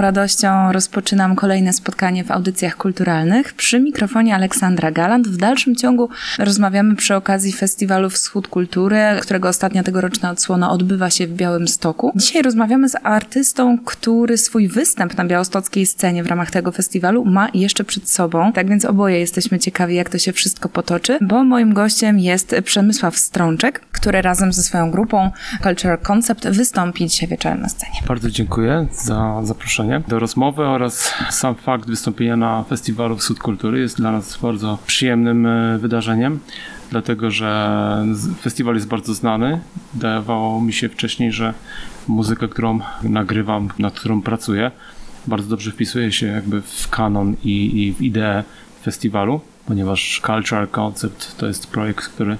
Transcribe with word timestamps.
Radością 0.00 0.72
rozpoczynam 0.72 1.36
kolejne 1.36 1.72
spotkanie 1.72 2.24
w 2.24 2.30
audycjach 2.30 2.76
kulturalnych. 2.76 3.54
Przy 3.54 3.80
mikrofonie 3.80 4.34
Aleksandra 4.34 4.90
Galant. 4.90 5.28
W 5.28 5.36
dalszym 5.36 5.76
ciągu 5.76 6.08
rozmawiamy 6.38 6.96
przy 6.96 7.14
okazji 7.14 7.52
Festiwalu 7.52 8.10
Wschód 8.10 8.48
Kultury, 8.48 8.98
którego 9.20 9.48
ostatnia 9.48 9.82
tegoroczna 9.82 10.30
odsłona 10.30 10.70
odbywa 10.70 11.10
się 11.10 11.26
w 11.26 11.32
Białym 11.32 11.68
Stoku. 11.68 12.12
Dzisiaj 12.16 12.42
rozmawiamy 12.42 12.88
z 12.88 12.96
artystą, 13.02 13.78
który 13.84 14.38
swój 14.38 14.68
występ 14.68 15.16
na 15.16 15.24
białostockiej 15.24 15.86
scenie 15.86 16.22
w 16.24 16.26
ramach 16.26 16.50
tego 16.50 16.72
festiwalu 16.72 17.24
ma 17.24 17.48
jeszcze 17.54 17.84
przed 17.84 18.08
sobą. 18.08 18.52
Tak 18.52 18.68
więc 18.68 18.84
oboje 18.84 19.20
jesteśmy 19.20 19.58
ciekawi, 19.58 19.94
jak 19.94 20.10
to 20.10 20.18
się 20.18 20.32
wszystko 20.32 20.68
potoczy, 20.68 21.18
bo 21.20 21.44
moim 21.44 21.74
gościem 21.74 22.18
jest 22.18 22.56
Przemysław 22.64 23.16
Strączek, 23.16 23.80
który 23.92 24.22
razem 24.22 24.52
ze 24.52 24.62
swoją 24.62 24.90
grupą 24.90 25.30
Cultural 25.62 25.98
Concept 25.98 26.48
wystąpi 26.48 27.06
dzisiaj 27.08 27.28
wieczorem 27.28 27.60
na 27.60 27.68
scenie. 27.68 28.00
Bardzo 28.08 28.30
dziękuję 28.30 28.86
za 28.92 29.40
zaproszenie 29.44 29.85
do 30.08 30.18
rozmowy 30.18 30.64
oraz 30.64 31.14
sam 31.30 31.54
fakt 31.54 31.88
wystąpienia 31.88 32.36
na 32.36 32.62
Festiwalu 32.62 33.16
Wschód 33.16 33.38
Kultury 33.38 33.80
jest 33.80 33.96
dla 33.96 34.12
nas 34.12 34.38
bardzo 34.42 34.78
przyjemnym 34.86 35.46
e, 35.46 35.78
wydarzeniem, 35.78 36.40
dlatego 36.90 37.30
że 37.30 38.04
festiwal 38.40 38.74
jest 38.74 38.88
bardzo 38.88 39.14
znany. 39.14 39.60
Dawało 39.94 40.60
mi 40.60 40.72
się 40.72 40.88
wcześniej, 40.88 41.32
że 41.32 41.54
muzyka, 42.08 42.48
którą 42.48 42.80
nagrywam, 43.02 43.68
nad 43.78 44.00
którą 44.00 44.22
pracuję, 44.22 44.70
bardzo 45.26 45.48
dobrze 45.48 45.70
wpisuje 45.70 46.12
się 46.12 46.26
jakby 46.26 46.62
w 46.62 46.88
kanon 46.90 47.36
i, 47.44 47.82
i 47.86 47.92
w 47.92 48.02
ideę 48.02 48.44
festiwalu 48.82 49.40
ponieważ 49.66 50.20
Cultural 50.26 50.68
Concept 50.68 51.36
to 51.36 51.46
jest 51.46 51.66
projekt, 51.66 52.08
który 52.08 52.36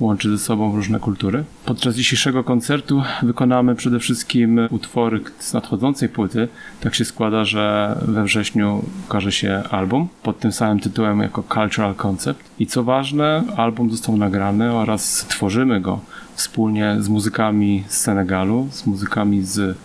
łączy 0.00 0.30
ze 0.30 0.38
sobą 0.38 0.76
różne 0.76 1.00
kultury. 1.00 1.44
Podczas 1.64 1.94
dzisiejszego 1.94 2.44
koncertu 2.44 3.02
wykonamy 3.22 3.74
przede 3.74 3.98
wszystkim 3.98 4.60
utwory 4.70 5.20
z 5.38 5.52
nadchodzącej 5.52 6.08
płyty. 6.08 6.48
Tak 6.80 6.94
się 6.94 7.04
składa, 7.04 7.44
że 7.44 7.96
we 8.02 8.24
wrześniu 8.24 8.84
ukaże 9.08 9.32
się 9.32 9.62
album 9.70 10.08
pod 10.22 10.38
tym 10.38 10.52
samym 10.52 10.80
tytułem 10.80 11.20
jako 11.20 11.42
Cultural 11.54 11.94
Concept. 11.94 12.40
I 12.58 12.66
co 12.66 12.84
ważne, 12.84 13.42
album 13.56 13.90
został 13.90 14.16
nagrany 14.16 14.72
oraz 14.72 15.26
tworzymy 15.28 15.80
go 15.80 16.00
wspólnie 16.34 16.96
z 17.00 17.08
muzykami 17.08 17.84
z 17.88 17.96
Senegalu, 17.96 18.68
z 18.70 18.86
muzykami 18.86 19.42
z 19.42 19.78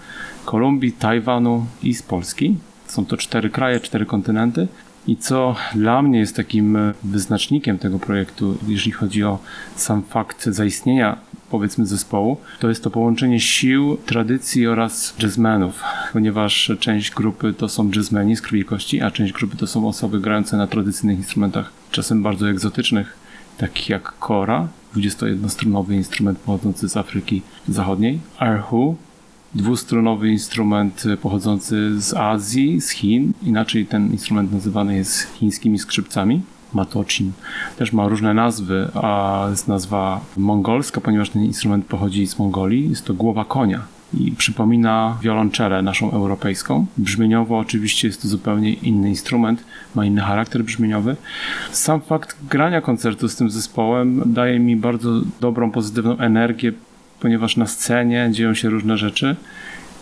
Kolumbii, 0.45 0.91
Tajwanu 0.91 1.65
i 1.83 1.93
z 1.93 2.03
Polski. 2.03 2.55
Są 2.87 3.05
to 3.05 3.17
cztery 3.17 3.49
kraje, 3.49 3.79
cztery 3.79 4.05
kontynenty. 4.05 4.67
I 5.07 5.17
co 5.17 5.55
dla 5.75 6.01
mnie 6.01 6.19
jest 6.19 6.35
takim 6.35 6.75
e, 6.75 6.93
wyznacznikiem 7.03 7.77
tego 7.77 7.99
projektu, 7.99 8.57
jeżeli 8.67 8.91
chodzi 8.91 9.23
o 9.23 9.39
sam 9.75 10.03
fakt 10.03 10.45
zaistnienia 10.45 11.17
powiedzmy 11.49 11.85
zespołu, 11.85 12.37
to 12.59 12.69
jest 12.69 12.83
to 12.83 12.89
połączenie 12.89 13.39
sił, 13.39 13.97
tradycji 14.05 14.67
oraz 14.67 15.15
jazzmenów, 15.23 15.83
ponieważ 16.13 16.71
część 16.79 17.11
grupy 17.11 17.53
to 17.53 17.69
są 17.69 17.91
jazzmeni 17.95 18.35
z 18.35 18.41
krwi 18.41 18.65
kości, 18.65 19.01
a 19.01 19.11
część 19.11 19.33
grupy 19.33 19.57
to 19.57 19.67
są 19.67 19.87
osoby 19.87 20.19
grające 20.19 20.57
na 20.57 20.67
tradycyjnych 20.67 21.17
instrumentach, 21.17 21.71
czasem 21.91 22.23
bardzo 22.23 22.49
egzotycznych, 22.49 23.17
takich 23.57 23.89
jak 23.89 24.03
kora, 24.19 24.67
21-strunowy 24.95 25.93
instrument 25.93 26.39
pochodzący 26.39 26.89
z 26.89 26.97
Afryki 26.97 27.41
Zachodniej, 27.67 28.19
erhu, 28.41 28.95
dwustrunowy 29.55 30.29
instrument 30.29 31.03
pochodzący 31.21 32.01
z 32.01 32.13
Azji, 32.13 32.81
z 32.81 32.89
Chin. 32.89 33.33
Inaczej 33.43 33.85
ten 33.85 34.11
instrument 34.11 34.51
nazywany 34.51 34.95
jest 34.95 35.21
chińskimi 35.33 35.79
skrzypcami. 35.79 36.41
Matocin. 36.73 37.31
Też 37.77 37.93
ma 37.93 38.07
różne 38.07 38.33
nazwy, 38.33 38.87
a 38.93 39.47
jest 39.49 39.67
nazwa 39.67 40.21
mongolska, 40.37 41.01
ponieważ 41.01 41.29
ten 41.29 41.43
instrument 41.43 41.85
pochodzi 41.85 42.27
z 42.27 42.39
Mongolii. 42.39 42.89
Jest 42.89 43.05
to 43.05 43.13
głowa 43.13 43.45
konia 43.45 43.81
i 44.13 44.31
przypomina 44.31 45.17
wiolonczelę 45.21 45.81
naszą 45.81 46.11
europejską. 46.11 46.85
Brzmieniowo 46.97 47.57
oczywiście 47.57 48.07
jest 48.07 48.21
to 48.21 48.27
zupełnie 48.27 48.73
inny 48.73 49.09
instrument, 49.09 49.63
ma 49.95 50.05
inny 50.05 50.21
charakter 50.21 50.63
brzmieniowy. 50.63 51.15
Sam 51.71 52.01
fakt 52.01 52.37
grania 52.49 52.81
koncertu 52.81 53.29
z 53.29 53.35
tym 53.35 53.49
zespołem 53.49 54.21
daje 54.25 54.59
mi 54.59 54.75
bardzo 54.75 55.09
dobrą, 55.41 55.71
pozytywną 55.71 56.17
energię 56.17 56.73
ponieważ 57.21 57.57
na 57.57 57.67
scenie 57.67 58.29
dzieją 58.31 58.53
się 58.53 58.69
różne 58.69 58.97
rzeczy 58.97 59.35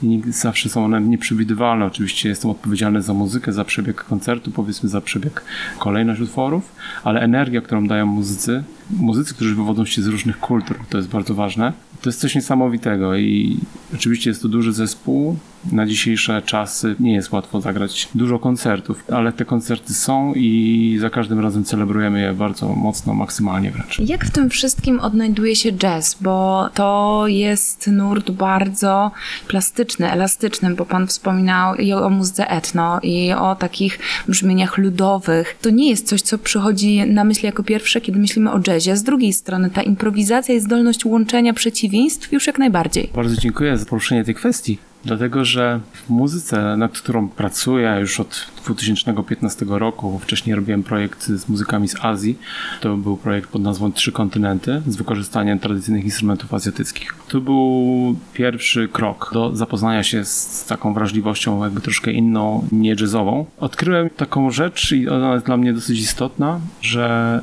i 0.04 0.22
zawsze 0.28 0.70
są 0.70 0.86
one 0.86 1.02
nieprzewidywalne. 1.02 1.86
Oczywiście 1.86 2.30
jestem 2.30 2.52
odpowiedzialny 2.52 3.02
za 3.02 3.14
muzykę, 3.14 3.54
za 3.54 3.66
przebieg 3.66 4.04
koncertu, 4.04 4.52
powiedzmy 4.52 4.90
za 4.90 5.02
przebieg 5.02 5.44
kolejność 5.80 6.22
utworów, 6.22 6.76
ale 7.04 7.22
energia, 7.22 7.62
którą 7.62 7.88
dają 7.88 8.06
muzycy, 8.06 8.64
muzycy, 8.90 9.34
którzy 9.34 9.56
wywodzą 9.56 9.86
się 9.86 10.02
z 10.02 10.08
różnych 10.08 10.40
kultur, 10.40 10.78
to 10.90 10.98
jest 10.98 11.10
bardzo 11.10 11.34
ważne. 11.34 11.74
To 12.02 12.10
jest 12.10 12.20
coś 12.20 12.36
niesamowitego 12.36 13.18
i 13.18 13.58
oczywiście 13.96 14.30
jest 14.30 14.42
to 14.42 14.48
duży 14.48 14.74
zespół. 14.74 15.38
Na 15.72 15.86
dzisiejsze 15.86 16.42
czasy 16.46 16.96
nie 17.00 17.14
jest 17.14 17.32
łatwo 17.32 17.62
zagrać 17.62 18.10
dużo 18.16 18.40
koncertów, 18.40 19.04
ale 19.12 19.34
te 19.34 19.46
koncerty 19.46 19.94
są 19.94 20.34
i 20.36 20.98
za 21.02 21.10
każdym 21.10 21.40
razem 21.40 21.64
celebrujemy 21.64 22.22
je 22.22 22.34
bardzo 22.34 22.70
mocno, 22.76 23.14
maksymalnie 23.14 23.72
wręcz. 23.72 24.00
Jak 24.00 24.26
w 24.26 24.32
tym 24.32 24.50
wszystkim 24.50 25.00
odnajduje 25.00 25.56
się 25.56 25.72
jazz? 25.72 26.18
Bo 26.22 26.70
to 26.74 27.24
jest 27.28 27.88
nurt 27.88 28.32
bardzo 28.32 29.12
plastyczny, 29.48 30.12
elastyczny, 30.12 30.76
bo 30.76 30.86
pan 30.86 31.08
wspominał 31.08 31.76
i 31.76 31.94
o 31.94 32.10
muzyce 32.10 32.50
etno, 32.50 33.00
i 33.04 33.32
o 33.32 33.56
takich 33.56 34.00
brzmieniach 34.28 34.78
ludowych. 34.78 35.58
To 35.62 35.70
nie 35.70 35.90
jest 35.90 36.08
coś, 36.08 36.22
co 36.22 36.38
przychodzi 36.38 37.06
na 37.08 37.24
myśl 37.24 37.46
jako 37.46 37.64
pierwsze, 37.64 38.02
kiedy 38.02 38.20
myślimy 38.20 38.52
o 38.52 38.60
jazzie. 38.68 38.98
Z 38.98 39.04
drugiej 39.04 39.34
strony 39.34 39.70
ta 39.70 39.82
improwizacja 39.82 40.56
i 40.56 40.60
zdolność 40.60 41.06
łączenia 41.06 41.54
przeciw 41.54 41.89
przeciwieństw 41.90 42.32
już 42.32 42.48
jak 42.48 42.60
najbardziej. 42.60 43.10
Bardzo 43.16 43.36
dziękuję 43.36 43.78
za 43.78 43.86
poruszenie 43.86 44.24
tej 44.24 44.36
kwestii. 44.36 44.78
Dlatego, 45.06 45.46
że 45.46 45.80
w 45.94 46.10
muzyce, 46.10 46.78
nad 46.78 46.92
którą 46.92 47.30
pracuję 47.30 47.98
już 48.00 48.20
od 48.20 48.48
2015 48.64 49.66
roku, 49.70 50.20
wcześniej 50.20 50.56
robiłem 50.56 50.84
projekt 50.84 51.26
z 51.26 51.50
muzykami 51.50 51.88
z 51.88 51.96
Azji. 52.02 52.38
To 52.82 52.98
był 52.98 53.18
projekt 53.18 53.50
pod 53.50 53.62
nazwą 53.62 53.92
Trzy 53.92 54.12
Kontynenty 54.12 54.82
z 54.88 54.96
wykorzystaniem 54.96 55.60
tradycyjnych 55.60 56.04
instrumentów 56.06 56.54
azjatyckich. 56.54 57.16
To 57.28 57.42
był 57.42 58.16
pierwszy 58.34 58.88
krok 58.88 59.30
do 59.34 59.56
zapoznania 59.56 60.04
się 60.04 60.26
z 60.26 60.66
taką 60.66 60.94
wrażliwością, 60.94 61.64
jakby 61.64 61.82
troszkę 61.82 62.12
inną, 62.12 62.68
nie 62.72 62.96
jazzową. 63.00 63.46
Odkryłem 63.60 64.10
taką 64.10 64.52
rzecz 64.52 64.92
i 64.92 65.10
ona 65.10 65.34
jest 65.34 65.46
dla 65.46 65.58
mnie 65.58 65.74
dosyć 65.74 66.00
istotna, 66.00 66.60
że 66.82 67.42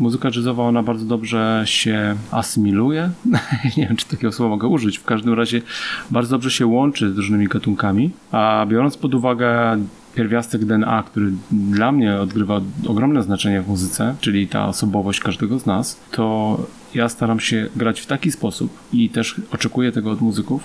muzyka 0.00 0.30
jazzowa, 0.36 0.62
ona 0.62 0.82
bardzo 0.82 1.04
dobrze 1.04 1.62
się 1.66 2.16
asymiluje. 2.30 3.10
Nie 3.76 3.86
wiem, 3.86 3.96
czy 3.96 4.06
takiego 4.06 4.32
słowa 4.32 4.50
mogę 4.50 4.68
użyć. 4.68 4.98
W 4.98 5.04
każdym 5.04 5.34
razie 5.34 5.62
bardzo 6.10 6.30
dobrze 6.36 6.50
się 6.50 6.66
łączy 6.66 7.12
z 7.12 7.16
różnymi 7.16 7.48
gatunkami, 7.48 8.10
a 8.32 8.66
biorąc 8.68 8.96
pod 8.96 9.14
uwagę 9.14 9.78
pierwiastek 10.14 10.64
DNA, 10.64 11.02
który 11.02 11.32
dla 11.50 11.92
mnie 11.92 12.16
odgrywa 12.16 12.60
ogromne 12.86 13.22
znaczenie 13.22 13.62
w 13.62 13.68
muzyce, 13.68 14.14
czyli 14.20 14.48
ta 14.48 14.66
osobowość 14.66 15.20
każdego 15.20 15.58
z 15.58 15.66
nas, 15.66 16.00
to 16.10 16.58
ja 16.94 17.08
staram 17.08 17.40
się 17.40 17.68
grać 17.76 18.00
w 18.00 18.06
taki 18.06 18.32
sposób 18.32 18.78
i 18.92 19.10
też 19.10 19.40
oczekuję 19.52 19.92
tego 19.92 20.10
od 20.10 20.20
muzyków. 20.20 20.62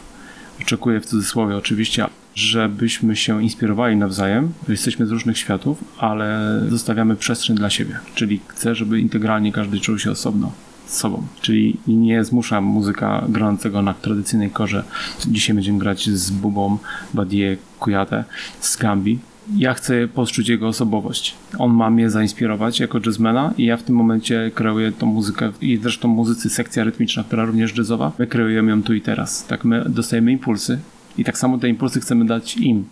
Oczekuję 0.62 1.00
w 1.00 1.06
cudzysłowie 1.06 1.58
oczywiście, 1.58 2.06
żebyśmy 2.36 3.16
się 3.16 3.44
inspirowali 3.44 3.96
nawzajem. 3.96 4.54
Jesteśmy 4.68 5.06
z 5.06 5.12
różnych 5.12 5.38
światów, 5.38 5.84
ale 5.98 6.60
zostawiamy 6.70 7.16
przestrzeń 7.16 7.56
dla 7.56 7.70
siebie. 7.70 8.00
Czyli 8.16 8.40
chcę, 8.48 8.76
żeby 8.76 9.00
integralnie 9.00 9.52
każdy 9.52 9.80
czuł 9.80 10.00
się 10.00 10.12
osobno 10.12 10.52
z 10.86 10.98
sobą. 10.98 11.24
Czyli 11.42 11.78
nie 11.88 12.24
zmuszam 12.24 12.64
muzyka 12.64 13.26
grającego 13.30 13.82
na 13.82 13.94
tradycyjnej 13.94 14.50
korze. 14.50 14.84
Dzisiaj 15.28 15.56
będziemy 15.56 15.80
grać 15.80 16.10
z 16.10 16.32
Bubą, 16.32 16.78
Badie, 17.14 17.58
Kujate, 17.80 18.24
z 18.60 18.78
Gambi. 18.78 19.20
Ja 19.58 19.74
chcę 19.74 20.08
poczuć 20.08 20.50
jego 20.50 20.68
osobowość. 20.68 21.36
On 21.58 21.74
ma 21.74 21.90
mnie 21.90 22.10
zainspirować 22.10 22.80
jako 22.80 23.00
jazzmana 23.06 23.54
i 23.58 23.66
ja 23.66 23.78
w 23.78 23.84
tym 23.84 23.96
momencie 23.96 24.52
kreuję 24.56 24.92
tą 24.92 25.06
muzykę 25.06 25.52
i 25.62 25.78
zresztą 25.78 26.08
muzycy 26.08 26.50
sekcja 26.50 26.84
rytmiczna, 26.84 27.24
która 27.24 27.46
również 27.46 27.78
jazzowa, 27.78 28.12
my 28.20 28.28
kreujemy 28.28 28.72
ją 28.72 28.84
tu 28.84 28.94
i 28.94 29.02
teraz. 29.02 29.46
Tak 29.46 29.66
my 29.66 29.86
dostajemy 29.90 30.32
impulsy, 30.32 30.80
i 31.18 31.24
tak 31.24 31.38
samo 31.38 31.58
te 31.58 31.70
impulsy 31.70 32.00
chcemy 32.00 32.26
dać 32.26 32.58
im. 32.58 32.86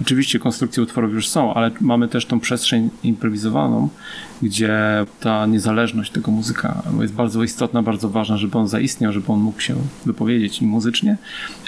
Oczywiście 0.00 0.38
konstrukcje 0.38 0.82
utworów 0.82 1.12
już 1.12 1.28
są, 1.28 1.54
ale 1.54 1.70
mamy 1.80 2.08
też 2.08 2.26
tą 2.26 2.40
przestrzeń 2.40 2.90
improwizowaną, 3.02 3.88
gdzie 4.42 4.78
ta 5.20 5.46
niezależność 5.46 6.12
tego 6.12 6.30
muzyka 6.30 6.82
jest 7.00 7.14
bardzo 7.14 7.42
istotna, 7.42 7.82
bardzo 7.82 8.08
ważna, 8.08 8.36
żeby 8.36 8.58
on 8.58 8.68
zaistniał, 8.68 9.12
żeby 9.12 9.32
on 9.32 9.40
mógł 9.40 9.60
się 9.60 9.74
wypowiedzieć 10.06 10.60
muzycznie, 10.60 11.16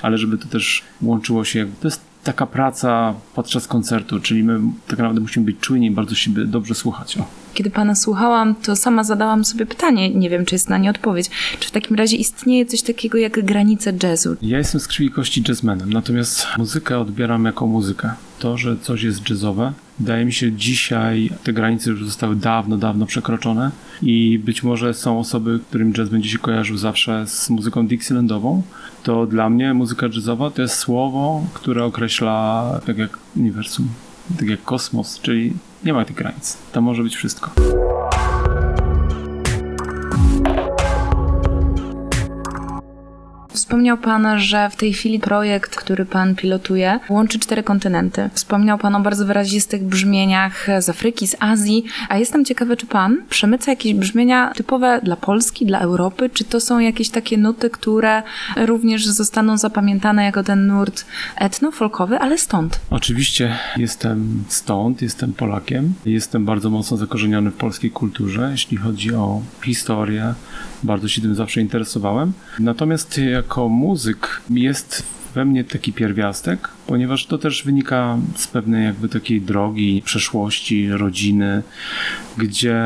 ale 0.02 0.18
żeby 0.18 0.38
to 0.38 0.48
też 0.48 0.84
łączyło 1.02 1.44
się. 1.44 1.66
To 1.80 1.88
jest 1.88 2.00
taka 2.24 2.46
praca 2.46 3.14
podczas 3.34 3.66
koncertu, 3.66 4.20
czyli 4.20 4.42
my 4.42 4.60
tak 4.86 4.98
naprawdę 4.98 5.20
musimy 5.20 5.46
być 5.46 5.56
czujni 5.60 5.86
i 5.86 5.90
bardzo 5.90 6.14
siebie 6.14 6.44
dobrze 6.44 6.74
słuchać. 6.74 7.18
O. 7.18 7.24
Kiedy 7.58 7.70
pana 7.70 7.94
słuchałam, 7.94 8.54
to 8.54 8.76
sama 8.76 9.04
zadałam 9.04 9.44
sobie 9.44 9.66
pytanie, 9.66 10.14
nie 10.14 10.30
wiem, 10.30 10.44
czy 10.44 10.54
jest 10.54 10.68
na 10.68 10.78
nie 10.78 10.90
odpowiedź. 10.90 11.30
Czy 11.60 11.68
w 11.68 11.70
takim 11.70 11.96
razie 11.96 12.16
istnieje 12.16 12.66
coś 12.66 12.82
takiego 12.82 13.18
jak 13.18 13.44
granice 13.44 13.92
jazzu? 14.02 14.36
Ja 14.42 14.58
jestem 14.58 14.80
z 14.80 14.88
krwi 14.88 15.10
kości 15.10 15.42
jazzmenem, 15.48 15.92
natomiast 15.92 16.46
muzykę 16.58 16.98
odbieram 16.98 17.44
jako 17.44 17.66
muzykę. 17.66 18.10
To, 18.38 18.58
że 18.58 18.76
coś 18.76 19.02
jest 19.02 19.30
jazzowe, 19.30 19.72
wydaje 19.98 20.24
mi 20.24 20.32
się 20.32 20.52
dzisiaj 20.52 21.30
te 21.44 21.52
granice 21.52 21.90
już 21.90 22.04
zostały 22.04 22.36
dawno, 22.36 22.76
dawno 22.76 23.06
przekroczone 23.06 23.70
i 24.02 24.40
być 24.44 24.62
może 24.62 24.94
są 24.94 25.18
osoby, 25.18 25.60
którym 25.68 25.92
jazz 25.92 26.08
będzie 26.08 26.28
się 26.30 26.38
kojarzył 26.38 26.76
zawsze 26.76 27.26
z 27.26 27.50
muzyką 27.50 27.86
Dixielandową. 27.86 28.62
To 29.02 29.26
dla 29.26 29.50
mnie 29.50 29.74
muzyka 29.74 30.06
jazzowa 30.06 30.50
to 30.50 30.62
jest 30.62 30.74
słowo, 30.74 31.46
które 31.54 31.84
określa 31.84 32.80
tak 32.86 32.98
jak 32.98 33.18
uniwersum, 33.36 33.88
tak 34.38 34.48
jak 34.48 34.62
kosmos, 34.62 35.20
czyli 35.20 35.52
nie 35.84 35.92
ma 35.92 36.04
tych 36.04 36.16
granic. 36.16 36.56
To 36.72 36.80
może 36.80 37.02
być 37.02 37.16
wszystko. 37.16 37.50
Wspomniał 43.68 43.98
Pan, 43.98 44.40
że 44.40 44.70
w 44.70 44.76
tej 44.76 44.92
chwili 44.92 45.20
projekt, 45.20 45.76
który 45.76 46.06
Pan 46.06 46.34
pilotuje, 46.34 47.00
łączy 47.08 47.38
cztery 47.38 47.62
kontynenty. 47.62 48.30
Wspomniał 48.32 48.78
Pan 48.78 48.94
o 48.94 49.00
bardzo 49.00 49.24
wyrazistych 49.26 49.84
brzmieniach 49.84 50.66
z 50.80 50.88
Afryki, 50.88 51.26
z 51.26 51.36
Azji, 51.40 51.84
a 52.08 52.18
jestem 52.18 52.44
ciekawa, 52.44 52.76
czy 52.76 52.86
Pan 52.86 53.16
przemyca 53.30 53.70
jakieś 53.70 53.94
brzmienia 53.94 54.52
typowe 54.54 55.00
dla 55.02 55.16
Polski, 55.16 55.66
dla 55.66 55.78
Europy, 55.78 56.30
czy 56.30 56.44
to 56.44 56.60
są 56.60 56.78
jakieś 56.78 57.10
takie 57.10 57.38
nuty, 57.38 57.70
które 57.70 58.22
również 58.56 59.06
zostaną 59.06 59.56
zapamiętane 59.56 60.24
jako 60.24 60.42
ten 60.42 60.66
nurt 60.66 61.04
etno-folkowy, 61.36 62.18
ale 62.18 62.38
stąd? 62.38 62.80
Oczywiście 62.90 63.56
jestem 63.76 64.44
stąd, 64.48 65.02
jestem 65.02 65.32
Polakiem, 65.32 65.94
jestem 66.06 66.44
bardzo 66.44 66.70
mocno 66.70 66.96
zakorzeniony 66.96 67.50
w 67.50 67.56
polskiej 67.56 67.90
kulturze, 67.90 68.48
jeśli 68.50 68.76
chodzi 68.76 69.14
o 69.14 69.42
historię, 69.64 70.34
bardzo 70.82 71.08
się 71.08 71.22
tym 71.22 71.34
zawsze 71.34 71.60
interesowałem. 71.60 72.32
Natomiast 72.58 73.18
jako 73.18 73.57
muzyk 73.66 74.40
jest 74.50 75.02
we 75.38 75.44
mnie 75.44 75.64
taki 75.64 75.92
pierwiastek, 75.92 76.68
ponieważ 76.86 77.26
to 77.26 77.38
też 77.38 77.62
wynika 77.62 78.18
z 78.34 78.46
pewnej 78.46 78.84
jakby 78.84 79.08
takiej 79.08 79.40
drogi, 79.40 80.02
przeszłości, 80.04 80.88
rodziny, 80.90 81.62
gdzie 82.38 82.82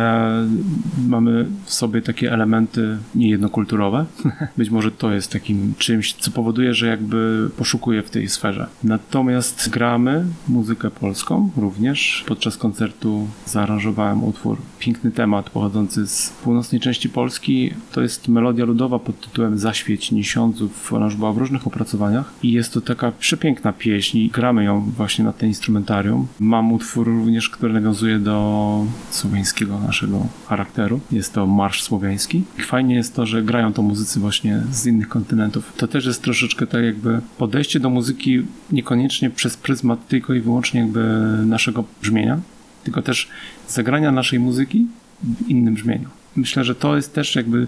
mamy 1.08 1.46
w 1.64 1.72
sobie 1.72 2.02
takie 2.02 2.32
elementy 2.32 2.98
niejednokulturowe. 3.14 4.04
Być 4.58 4.70
może 4.70 4.90
to 4.90 5.12
jest 5.12 5.32
takim 5.32 5.74
czymś, 5.78 6.14
co 6.14 6.30
powoduje, 6.30 6.74
że 6.74 6.86
jakby 6.86 7.50
poszukuję 7.56 8.02
w 8.02 8.10
tej 8.10 8.28
sferze. 8.28 8.66
Natomiast 8.84 9.70
gramy 9.70 10.24
muzykę 10.48 10.90
polską 10.90 11.50
również. 11.56 12.24
Podczas 12.26 12.56
koncertu 12.56 13.28
zaaranżowałem 13.46 14.24
utwór 14.24 14.58
Piękny 14.78 15.10
temat 15.10 15.50
pochodzący 15.50 16.06
z 16.06 16.30
północnej 16.30 16.80
części 16.80 17.08
Polski. 17.08 17.70
To 17.92 18.00
jest 18.00 18.28
melodia 18.28 18.64
ludowa 18.64 18.98
pod 18.98 19.20
tytułem 19.20 19.58
Zaświeć 19.58 20.12
Niesiąców. 20.12 20.92
Ona 20.92 21.04
już 21.04 21.16
była 21.16 21.32
w 21.32 21.38
różnych 21.38 21.66
opracowaniach 21.66 22.32
i 22.42 22.52
jest 22.52 22.72
to 22.72 22.80
taka 22.80 23.12
przepiękna 23.12 23.72
pieśń 23.72 24.28
gramy 24.28 24.64
ją 24.64 24.80
właśnie 24.80 25.24
na 25.24 25.32
ten 25.32 25.48
instrumentarium. 25.48 26.26
Mam 26.40 26.72
utwór 26.72 27.06
również, 27.06 27.50
który 27.50 27.72
nawiązuje 27.72 28.18
do 28.18 28.86
słowiańskiego 29.10 29.78
naszego 29.78 30.26
charakteru. 30.46 31.00
Jest 31.12 31.32
to 31.32 31.46
marsz 31.46 31.82
słowiański. 31.82 32.42
Fajnie 32.58 32.94
jest 32.94 33.14
to, 33.14 33.26
że 33.26 33.42
grają 33.42 33.72
to 33.72 33.82
muzycy 33.82 34.20
właśnie 34.20 34.62
z 34.70 34.86
innych 34.86 35.08
kontynentów. 35.08 35.72
To 35.76 35.88
też 35.88 36.06
jest 36.06 36.22
troszeczkę 36.22 36.66
tak 36.66 36.84
jakby 36.84 37.20
podejście 37.38 37.80
do 37.80 37.90
muzyki 37.90 38.42
niekoniecznie 38.72 39.30
przez 39.30 39.56
pryzmat 39.56 40.08
tylko 40.08 40.34
i 40.34 40.40
wyłącznie 40.40 40.80
jakby 40.80 41.00
naszego 41.46 41.84
brzmienia, 42.02 42.40
tylko 42.84 43.02
też 43.02 43.28
zagrania 43.68 44.12
naszej 44.12 44.38
muzyki 44.40 44.86
w 45.22 45.48
innym 45.48 45.74
brzmieniu. 45.74 46.08
Myślę, 46.36 46.64
że 46.64 46.74
to 46.74 46.96
jest 46.96 47.14
też 47.14 47.36
jakby 47.36 47.66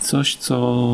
coś, 0.00 0.36
co 0.36 0.86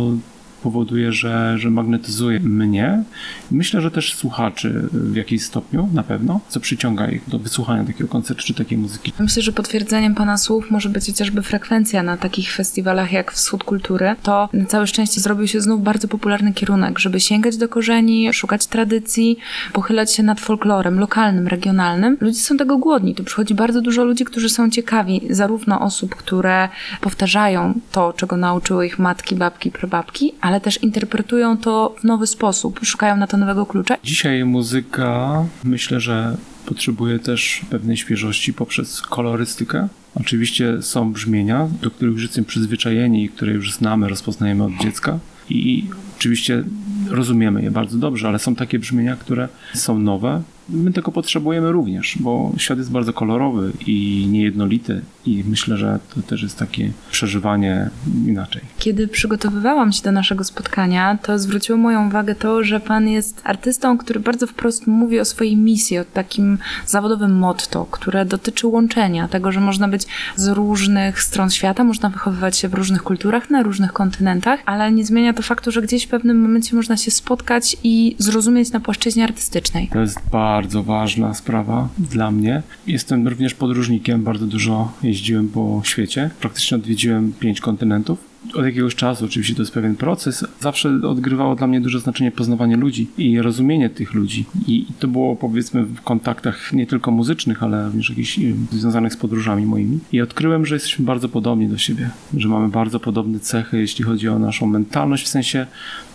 powoduje, 0.62 1.12
że, 1.12 1.58
że 1.58 1.70
magnetyzuje 1.70 2.40
mnie. 2.40 3.02
Myślę, 3.50 3.80
że 3.80 3.90
też 3.90 4.14
słuchaczy 4.14 4.88
w 4.92 5.16
jakimś 5.16 5.42
stopniu, 5.42 5.88
na 5.92 6.02
pewno, 6.02 6.40
co 6.48 6.60
przyciąga 6.60 7.10
ich 7.10 7.28
do 7.28 7.38
wysłuchania 7.38 7.84
takiego 7.84 8.08
koncertu 8.08 8.42
czy 8.42 8.54
takiej 8.54 8.78
muzyki. 8.78 9.12
Myślę, 9.18 9.42
że 9.42 9.52
potwierdzeniem 9.52 10.14
Pana 10.14 10.38
słów 10.38 10.70
może 10.70 10.88
być 10.88 11.06
chociażby 11.06 11.42
frekwencja 11.42 12.02
na 12.02 12.16
takich 12.16 12.52
festiwalach 12.52 13.12
jak 13.12 13.32
Wschód 13.32 13.64
Kultury. 13.64 14.16
To 14.22 14.48
na 14.52 14.64
całe 14.64 14.86
szczęście 14.86 15.20
zrobił 15.20 15.48
się 15.48 15.60
znów 15.60 15.82
bardzo 15.82 16.08
popularny 16.08 16.52
kierunek, 16.52 16.98
żeby 16.98 17.20
sięgać 17.20 17.56
do 17.56 17.68
korzeni, 17.68 18.32
szukać 18.32 18.66
tradycji, 18.66 19.38
pochylać 19.72 20.14
się 20.14 20.22
nad 20.22 20.40
folklorem 20.40 21.00
lokalnym, 21.00 21.46
regionalnym. 21.46 22.16
Ludzie 22.20 22.40
są 22.40 22.56
tego 22.56 22.78
głodni. 22.78 23.14
Tu 23.14 23.24
przychodzi 23.24 23.54
bardzo 23.54 23.80
dużo 23.80 24.04
ludzi, 24.04 24.24
którzy 24.24 24.48
są 24.48 24.70
ciekawi, 24.70 25.20
zarówno 25.30 25.80
osób, 25.80 26.14
które 26.14 26.68
powtarzają 27.00 27.74
to, 27.92 28.12
czego 28.12 28.36
nauczyły 28.36 28.86
ich 28.86 28.98
matki, 28.98 29.34
babki, 29.34 29.70
prababki, 29.70 30.32
ale 30.46 30.60
też 30.60 30.82
interpretują 30.82 31.56
to 31.56 31.94
w 32.00 32.04
nowy 32.04 32.26
sposób, 32.26 32.80
szukają 32.82 33.16
na 33.16 33.26
to 33.26 33.36
nowego 33.36 33.66
klucza. 33.66 33.96
Dzisiaj 34.04 34.44
muzyka 34.44 35.44
myślę, 35.64 36.00
że 36.00 36.36
potrzebuje 36.66 37.18
też 37.18 37.60
pewnej 37.70 37.96
świeżości 37.96 38.52
poprzez 38.52 39.00
kolorystykę. 39.00 39.88
Oczywiście 40.14 40.82
są 40.82 41.12
brzmienia, 41.12 41.68
do 41.82 41.90
których 41.90 42.12
już 42.12 42.22
jesteśmy 42.22 42.44
przyzwyczajeni 42.44 43.24
i 43.24 43.28
które 43.28 43.52
już 43.52 43.72
znamy, 43.72 44.08
rozpoznajemy 44.08 44.64
od 44.64 44.72
dziecka. 44.82 45.18
I 45.50 45.88
oczywiście 46.18 46.64
rozumiemy 47.10 47.62
je 47.62 47.70
bardzo 47.70 47.98
dobrze, 47.98 48.28
ale 48.28 48.38
są 48.38 48.54
takie 48.54 48.78
brzmienia, 48.78 49.16
które 49.16 49.48
są 49.74 49.98
nowe. 49.98 50.42
My 50.68 50.92
tego 50.92 51.12
potrzebujemy 51.12 51.72
również, 51.72 52.18
bo 52.20 52.52
świat 52.56 52.78
jest 52.78 52.90
bardzo 52.90 53.12
kolorowy 53.12 53.72
i 53.86 54.26
niejednolity 54.30 55.00
i 55.26 55.44
myślę, 55.48 55.76
że 55.76 55.98
to 56.14 56.22
też 56.22 56.42
jest 56.42 56.58
takie 56.58 56.92
przeżywanie 57.10 57.90
inaczej. 58.26 58.62
Kiedy 58.78 59.08
przygotowywałam 59.08 59.92
się 59.92 60.02
do 60.02 60.12
naszego 60.12 60.44
spotkania, 60.44 61.18
to 61.22 61.38
zwróciło 61.38 61.78
moją 61.78 62.06
uwagę 62.06 62.34
to, 62.34 62.64
że 62.64 62.80
pan 62.80 63.08
jest 63.08 63.40
artystą, 63.44 63.98
który 63.98 64.20
bardzo 64.20 64.46
wprost 64.46 64.86
mówi 64.86 65.20
o 65.20 65.24
swojej 65.24 65.56
misji, 65.56 65.98
o 65.98 66.04
takim 66.04 66.58
zawodowym 66.86 67.38
motto, 67.38 67.86
które 67.90 68.24
dotyczy 68.24 68.66
łączenia, 68.66 69.28
tego, 69.28 69.52
że 69.52 69.60
można 69.60 69.88
być 69.88 70.02
z 70.36 70.48
różnych 70.48 71.22
stron 71.22 71.50
świata, 71.50 71.84
można 71.84 72.08
wychowywać 72.08 72.56
się 72.56 72.68
w 72.68 72.74
różnych 72.74 73.02
kulturach, 73.02 73.50
na 73.50 73.62
różnych 73.62 73.92
kontynentach, 73.92 74.60
ale 74.66 74.92
nie 74.92 75.04
zmienia 75.04 75.32
to 75.32 75.42
faktu, 75.42 75.70
że 75.70 75.82
gdzieś 75.82 76.04
w 76.04 76.08
pewnym 76.08 76.40
momencie 76.40 76.76
można 76.76 76.96
się 76.96 77.10
spotkać 77.10 77.76
i 77.84 78.16
zrozumieć 78.18 78.72
na 78.72 78.80
płaszczyźnie 78.80 79.24
artystycznej. 79.24 79.88
To 79.92 80.00
jest 80.00 80.20
bardzo 80.32 80.55
ważna 80.82 81.34
sprawa 81.34 81.88
dla 81.98 82.30
mnie. 82.30 82.62
Jestem 82.86 83.28
również 83.28 83.54
podróżnikiem, 83.54 84.24
bardzo 84.24 84.46
dużo 84.46 84.92
jeździłem 85.02 85.48
po 85.48 85.80
świecie. 85.84 86.30
Praktycznie 86.40 86.76
odwiedziłem 86.76 87.32
pięć 87.40 87.60
kontynentów 87.60 88.36
od 88.54 88.64
jakiegoś 88.64 88.94
czasu, 88.94 89.24
oczywiście 89.24 89.54
to 89.54 89.62
jest 89.62 89.72
pewien 89.72 89.96
proces, 89.96 90.44
zawsze 90.60 91.00
odgrywało 91.02 91.56
dla 91.56 91.66
mnie 91.66 91.80
duże 91.80 92.00
znaczenie 92.00 92.32
poznawanie 92.32 92.76
ludzi 92.76 93.08
i 93.18 93.40
rozumienie 93.40 93.90
tych 93.90 94.14
ludzi. 94.14 94.44
I 94.66 94.86
to 94.98 95.08
było 95.08 95.36
powiedzmy 95.36 95.84
w 95.84 96.00
kontaktach 96.00 96.72
nie 96.72 96.86
tylko 96.86 97.10
muzycznych, 97.10 97.62
ale 97.62 97.86
również 97.86 98.08
jakichś 98.08 98.40
związanych 98.70 99.12
z 99.12 99.16
podróżami 99.16 99.66
moimi. 99.66 99.98
I 100.12 100.20
odkryłem, 100.20 100.66
że 100.66 100.74
jesteśmy 100.74 101.04
bardzo 101.04 101.28
podobni 101.28 101.68
do 101.68 101.78
siebie, 101.78 102.10
że 102.36 102.48
mamy 102.48 102.68
bardzo 102.68 103.00
podobne 103.00 103.40
cechy, 103.40 103.78
jeśli 103.78 104.04
chodzi 104.04 104.28
o 104.28 104.38
naszą 104.38 104.66
mentalność, 104.66 105.24
w 105.24 105.28
sensie 105.28 105.66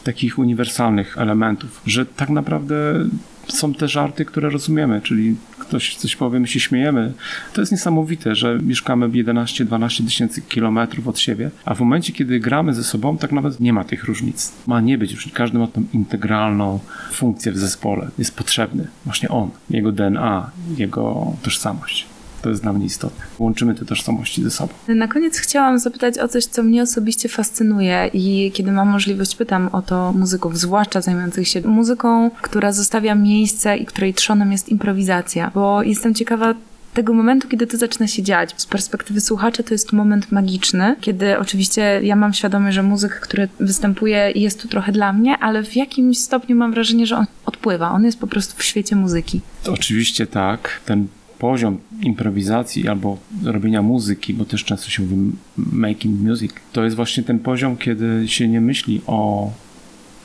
takich 0.04 0.40
uniwersalnych 0.40 1.18
elementów, 1.18 1.82
że 1.86 2.06
tak 2.06 2.30
naprawdę 2.30 3.06
są 3.48 3.74
te 3.74 3.88
żarty, 3.88 4.26
które 4.26 4.50
rozumiemy, 4.50 5.02
czyli 5.02 5.36
ktoś 5.60 5.96
coś 5.96 6.16
powie, 6.16 6.40
my 6.40 6.48
się 6.48 6.60
śmiejemy. 6.60 7.14
To 7.54 7.62
jest 7.62 7.72
niesamowite, 7.72 8.36
że 8.36 8.60
mieszkamy 8.64 9.10
11-12 9.10 10.06
tysięcy 10.06 10.42
kilometrów 10.42 11.08
od 11.08 11.20
siebie, 11.20 11.52
a 11.66 11.76
w 11.76 11.80
momencie, 11.80 12.14
kiedy 12.14 12.40
gramy 12.40 12.74
ze 12.74 12.84
sobą, 12.84 13.18
tak 13.18 13.32
nawet 13.32 13.60
nie 13.60 13.74
ma 13.74 13.84
tych 13.84 14.04
różnic. 14.04 14.52
Ma 14.68 14.82
nie 14.82 14.98
być, 14.98 15.12
już 15.12 15.28
każdy 15.34 15.58
ma 15.58 15.68
tą 15.68 15.84
integralną 15.94 16.80
funkcję 17.12 17.52
w 17.52 17.58
zespole. 17.58 18.10
Jest 18.18 18.36
potrzebny 18.36 18.88
właśnie 19.06 19.30
on, 19.30 19.50
jego 19.70 19.92
DNA, 19.92 20.52
jego 20.78 21.34
tożsamość. 21.42 22.06
To 22.42 22.50
jest 22.50 22.62
dla 22.62 22.74
mnie 22.74 22.86
istotne. 22.86 23.26
Łączymy 23.40 23.76
te 23.76 23.86
tożsamości 23.86 24.44
ze 24.44 24.52
sobą. 24.52 24.74
Na 24.88 25.08
koniec 25.08 25.38
chciałam 25.38 25.80
zapytać 25.80 26.18
o 26.18 26.28
coś, 26.28 26.46
co 26.46 26.64
mnie 26.64 26.84
osobiście 26.84 27.30
fascynuje 27.30 28.10
i 28.14 28.52
kiedy 28.54 28.72
mam 28.72 28.90
możliwość, 28.90 29.36
pytam 29.36 29.70
o 29.72 29.82
to 29.82 30.14
muzyków, 30.14 30.58
zwłaszcza 30.58 31.02
zajmujących 31.02 31.48
się 31.48 31.62
muzyką, 31.62 32.32
która 32.42 32.72
zostawia 32.72 33.16
miejsce 33.16 33.78
i 33.78 33.86
której 33.86 34.14
trzonem 34.14 34.52
jest 34.52 34.70
improwizacja, 34.70 35.52
bo 35.54 35.84
jestem 35.84 36.14
ciekawa 36.14 36.54
tego 36.94 37.14
momentu, 37.14 37.48
kiedy 37.48 37.68
to 37.68 37.78
zaczyna 37.78 38.08
się 38.08 38.24
dziać. 38.24 38.54
Z 38.58 38.66
perspektywy 38.66 39.22
słuchacza 39.22 39.64
to 39.64 39.74
jest 39.74 39.94
moment 39.94 40.32
magiczny, 40.32 40.96
kiedy 41.02 41.40
oczywiście 41.40 42.00
ja 42.04 42.16
mam 42.16 42.34
świadomość, 42.34 42.76
że 42.76 42.84
muzyk, 42.84 43.20
który 43.20 43.50
występuje 43.60 44.32
jest 44.36 44.62
tu 44.62 44.68
trochę 44.68 44.92
dla 44.92 45.14
mnie, 45.14 45.38
ale 45.38 45.64
w 45.64 45.76
jakimś 45.76 46.18
stopniu 46.18 46.56
mam 46.56 46.74
wrażenie, 46.74 47.06
że 47.08 47.18
on 47.18 47.26
wpływa. 47.54 47.92
On 47.92 48.06
jest 48.06 48.20
po 48.20 48.28
prostu 48.28 48.58
w 48.58 48.64
świecie 48.64 48.96
muzyki. 48.96 49.42
Oczywiście 49.68 50.28
tak. 50.28 50.82
Ten 50.86 51.08
poziom 51.42 51.78
improwizacji 52.02 52.88
albo 52.88 53.18
robienia 53.44 53.82
muzyki, 53.82 54.34
bo 54.34 54.46
też 54.46 54.64
często 54.64 54.90
się 54.90 55.04
mówi 55.04 55.32
making 55.58 56.22
music, 56.22 56.52
to 56.74 56.84
jest 56.84 56.96
właśnie 56.96 57.24
ten 57.24 57.40
poziom, 57.40 57.78
kiedy 57.78 58.28
się 58.28 58.48
nie 58.48 58.62
myśli 58.62 59.02
o 59.08 59.52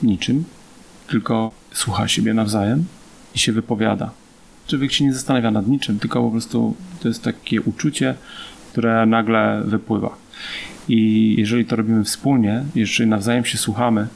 niczym, 0.03 0.43
tylko 1.07 1.51
słucha 1.73 2.07
siebie 2.07 2.33
nawzajem 2.33 2.85
i 3.35 3.39
się 3.39 3.51
wypowiada. 3.51 4.11
Człowiek 4.67 4.91
się 4.91 5.03
nie 5.03 5.13
zastanawia 5.13 5.51
nad 5.51 5.67
niczym, 5.67 5.99
tylko 5.99 6.23
po 6.23 6.31
prostu 6.31 6.75
to 6.99 7.07
jest 7.07 7.23
takie 7.23 7.61
uczucie, 7.61 8.15
które 8.71 9.05
nagle 9.05 9.61
wypływa. 9.65 10.17
I 10.89 11.35
jeżeli 11.37 11.65
to 11.65 11.75
robimy 11.75 12.03
wspólnie, 12.03 12.63
jeżeli 12.75 13.09
nawzajem 13.09 13.45
się 13.45 13.57
słuchamy, 13.57 14.07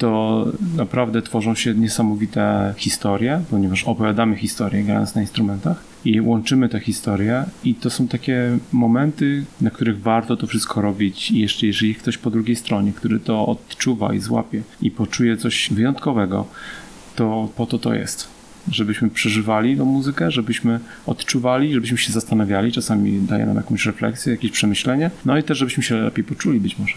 to 0.00 0.46
naprawdę 0.76 1.22
tworzą 1.22 1.54
się 1.54 1.74
niesamowite 1.74 2.74
historie, 2.76 3.42
ponieważ 3.50 3.84
opowiadamy 3.84 4.36
historie 4.36 4.82
grając 4.82 5.14
na 5.14 5.20
instrumentach 5.20 5.82
i 6.04 6.20
łączymy 6.20 6.68
te 6.68 6.80
historie 6.80 7.44
i 7.64 7.74
to 7.74 7.90
są 7.90 8.08
takie 8.08 8.58
momenty, 8.72 9.44
na 9.60 9.70
których 9.70 10.02
warto 10.02 10.36
to 10.36 10.46
wszystko 10.46 10.80
robić 10.80 11.30
i 11.30 11.40
jeszcze 11.40 11.66
jeżeli 11.66 11.94
ktoś 11.94 12.18
po 12.18 12.30
drugiej 12.30 12.56
stronie, 12.56 12.92
który 12.92 13.20
to 13.20 13.46
odczuwa 13.46 14.14
i 14.14 14.18
złapie 14.18 14.62
i 14.82 14.90
poczuje 14.90 15.36
coś 15.36 15.68
wyjątkowego, 15.72 16.46
to 17.16 17.48
po 17.56 17.66
to 17.66 17.78
to 17.78 17.94
jest. 17.94 18.28
Żebyśmy 18.70 19.10
przeżywali 19.10 19.76
tą 19.76 19.84
muzykę, 19.84 20.30
żebyśmy 20.30 20.80
odczuwali, 21.06 21.74
żebyśmy 21.74 21.98
się 21.98 22.12
zastanawiali, 22.12 22.72
czasami 22.72 23.20
daje 23.20 23.46
nam 23.46 23.56
jakąś 23.56 23.86
refleksję, 23.86 24.32
jakieś 24.32 24.50
przemyślenie, 24.50 25.10
no 25.24 25.38
i 25.38 25.42
też 25.42 25.58
żebyśmy 25.58 25.82
się 25.82 25.94
lepiej 25.94 26.24
poczuli 26.24 26.60
być 26.60 26.78
może. 26.78 26.94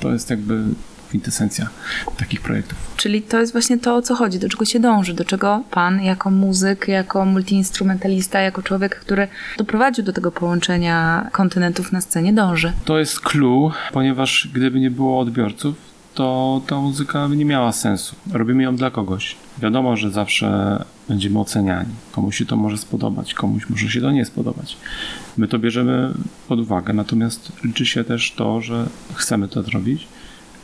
To 0.00 0.12
jest 0.12 0.30
jakby 0.30 0.62
kwintesencja 1.08 1.68
takich 2.16 2.40
projektów. 2.40 2.78
Czyli 2.96 3.22
to 3.22 3.40
jest 3.40 3.52
właśnie 3.52 3.78
to, 3.78 3.96
o 3.96 4.02
co 4.02 4.14
chodzi, 4.14 4.38
do 4.38 4.48
czego 4.48 4.64
się 4.64 4.80
dąży, 4.80 5.14
do 5.14 5.24
czego 5.24 5.62
pan 5.70 6.02
jako 6.02 6.30
muzyk, 6.30 6.88
jako 6.88 7.24
multiinstrumentalista, 7.24 8.40
jako 8.40 8.62
człowiek, 8.62 9.00
który 9.00 9.28
doprowadził 9.58 10.04
do 10.04 10.12
tego 10.12 10.32
połączenia 10.32 11.28
kontynentów 11.32 11.92
na 11.92 12.00
scenie, 12.00 12.32
dąży. 12.32 12.72
To 12.84 12.98
jest 12.98 13.20
clue, 13.20 13.72
ponieważ 13.92 14.48
gdyby 14.54 14.80
nie 14.80 14.90
było 14.90 15.20
odbiorców, 15.20 15.74
to 16.14 16.60
ta 16.66 16.76
muzyka 16.80 17.28
by 17.28 17.36
nie 17.36 17.44
miała 17.44 17.72
sensu. 17.72 18.16
Robimy 18.32 18.62
ją 18.62 18.76
dla 18.76 18.90
kogoś. 18.90 19.36
Wiadomo, 19.58 19.96
że 19.96 20.10
zawsze 20.10 20.84
będziemy 21.08 21.38
oceniani. 21.38 21.88
Komuś 22.12 22.36
się 22.36 22.46
to 22.46 22.56
może 22.56 22.78
spodobać, 22.78 23.34
komuś 23.34 23.68
może 23.70 23.88
się 23.88 24.00
to 24.00 24.10
nie 24.10 24.24
spodobać. 24.24 24.76
My 25.36 25.48
to 25.48 25.58
bierzemy 25.58 26.14
pod 26.48 26.60
uwagę, 26.60 26.92
natomiast 26.92 27.52
liczy 27.64 27.86
się 27.86 28.04
też 28.04 28.32
to, 28.36 28.60
że 28.60 28.86
chcemy 29.14 29.48
to 29.48 29.62
zrobić, 29.62 30.08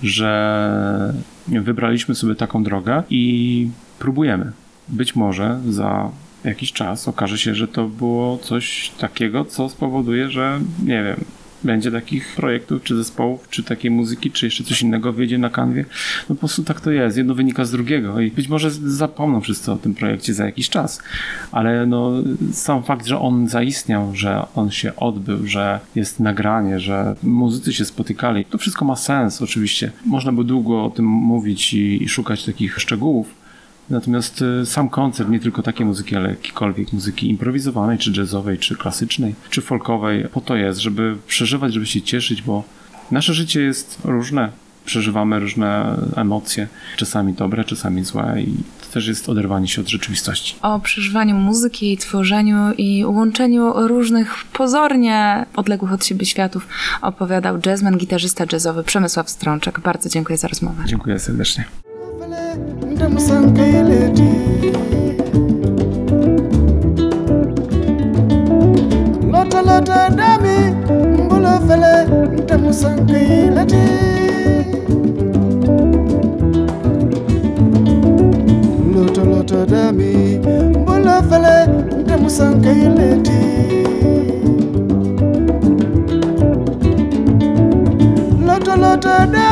że 0.03 1.15
wybraliśmy 1.49 2.15
sobie 2.15 2.35
taką 2.35 2.65
drogę 2.65 3.03
i 3.11 3.69
próbujemy. 3.99 4.53
Być 4.89 5.17
może 5.17 5.61
za 5.69 6.11
jakiś 6.45 6.73
czas 6.73 7.09
okaże 7.09 7.39
się, 7.39 7.55
że 7.55 7.69
to 7.69 7.89
było 7.89 8.39
coś 8.39 8.91
takiego, 8.99 9.45
co 9.45 9.69
spowoduje, 9.69 10.31
że 10.31 10.61
nie 10.85 11.03
wiem, 11.05 11.25
będzie 11.65 11.91
takich 11.91 12.35
projektów, 12.37 12.83
czy 12.83 12.97
zespołów, 12.97 13.49
czy 13.51 13.63
takiej 13.63 13.91
muzyki, 13.91 14.31
czy 14.31 14.47
jeszcze 14.47 14.65
coś 14.65 14.83
innego 14.83 15.13
wyjdzie 15.13 15.39
na 15.39 15.51
kanwie. 15.51 15.85
No 16.29 16.35
po 16.35 16.39
prostu 16.39 16.65
tak 16.65 16.81
to 16.81 16.91
jest. 16.91 17.17
Jedno 17.17 17.35
wynika 17.35 17.65
z 17.65 17.71
drugiego 17.71 18.21
i 18.21 18.31
być 18.31 18.49
może 18.49 18.71
zapomną 18.71 19.41
wszyscy 19.41 19.73
o 19.73 19.77
tym 19.77 19.95
projekcie 19.95 20.35
za 20.35 20.47
jakiś 20.47 20.69
czas, 20.69 21.03
ale 21.53 21.87
no 21.87 22.13
sam 22.53 22.83
fakt, 22.83 23.07
że 23.07 23.19
on 23.19 23.49
zaistniał, 23.49 24.15
że 24.15 24.47
on 24.55 24.71
się 24.71 24.97
odbył, 24.97 25.47
że 25.47 25.81
jest 25.95 26.21
nagranie, 26.21 26.81
że 26.81 27.17
muzycy 27.23 27.73
się 27.73 27.85
spotykali, 27.85 28.45
to 28.45 28.59
wszystko 28.59 28.85
ma 28.85 28.97
sens 28.97 29.43
oczywiście. 29.43 29.93
Można 30.07 30.33
by 30.33 30.45
długo 30.45 30.85
o 30.85 30.91
tym 30.91 31.05
mówić 31.05 31.75
i, 31.75 32.03
i 32.03 32.09
szukać 32.09 32.45
takich 32.45 32.81
szczegółów, 32.81 33.43
Natomiast 33.91 34.43
y, 34.63 34.67
sam 34.67 34.89
koncert, 34.89 35.31
nie 35.31 35.41
tylko 35.41 35.63
takiej 35.63 35.87
muzyki, 35.87 36.17
ale 36.17 36.31
jakiejkolwiek 36.31 36.93
muzyki 36.93 37.31
improwizowanej, 37.31 37.99
czy 37.99 38.13
jazzowej, 38.17 38.59
czy 38.59 38.77
klasycznej, 38.77 39.35
czy 39.51 39.61
folkowej, 39.61 40.29
po 40.33 40.41
to 40.41 40.57
jest, 40.57 40.81
żeby 40.81 41.17
przeżywać, 41.27 41.75
żeby 41.75 41.87
się 41.87 42.03
cieszyć, 42.03 42.43
bo 42.43 42.65
nasze 43.11 43.35
życie 43.35 43.61
jest 43.61 43.99
różne. 44.05 44.63
Przeżywamy 44.85 45.41
różne 45.41 45.97
emocje, 46.17 46.69
czasami 46.97 47.33
dobre, 47.33 47.65
czasami 47.65 48.05
złe, 48.05 48.37
i 48.41 48.55
to 48.81 48.93
też 48.93 49.07
jest 49.07 49.29
oderwanie 49.29 49.69
się 49.69 49.81
od 49.81 49.89
rzeczywistości. 49.89 50.57
O 50.63 50.81
przeżywaniu 50.81 51.35
muzyki, 51.37 51.97
tworzeniu 51.97 52.73
i 52.79 53.05
łączeniu 53.05 53.89
różnych 53.89 54.45
pozornie 54.53 55.47
odległych 55.57 55.93
od 55.93 56.07
siebie 56.07 56.27
światów 56.27 56.69
opowiadał 57.03 57.59
jazzman, 57.67 57.99
gitarzysta 57.99 58.45
jazzowy 58.53 58.85
Przemysław 58.85 59.31
Strączek. 59.31 59.81
Bardzo 59.81 60.09
dziękuję 60.09 60.39
za 60.39 60.49
rozmowę. 60.49 60.83
Dziękuję 60.87 61.19
serdecznie. 61.19 61.65
Madam 63.03 63.19
Sankileti. 63.19 64.31
Lota 69.33 69.63
lota 69.63 70.11
dami 70.11 70.57
mbulo 71.25 71.61
fele 71.67 72.07
mtamu 72.37 72.73
Sankileti. 72.73 73.83
Lota 78.95 79.25
lota 79.25 79.67
dami 79.67 80.39
mbulo 80.81 81.23
fele 81.31 81.67
mtamu 82.01 82.31
Sankileti. 82.31 83.43
Lota 88.47 88.77
lota 88.77 89.27
dami 89.27 89.52